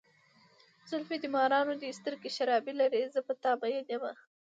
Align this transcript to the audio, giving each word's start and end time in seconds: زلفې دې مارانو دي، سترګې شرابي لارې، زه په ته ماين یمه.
زلفې 0.89 1.17
دې 1.21 1.29
مارانو 1.35 1.73
دي، 1.81 1.97
سترګې 1.99 2.29
شرابي 2.37 2.73
لارې، 2.79 3.11
زه 3.13 3.19
په 3.27 3.33
ته 3.41 3.49
ماين 3.61 3.85
یمه. 3.93 4.13